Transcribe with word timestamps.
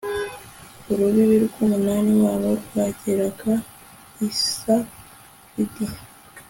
urubibi 0.91 1.35
rw'umunani 1.45 2.11
wabo 2.23 2.49
rwageraga 2.63 3.51
i 4.27 4.29
saridi 4.49 5.85